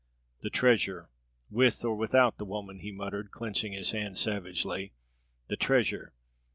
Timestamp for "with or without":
1.51-2.39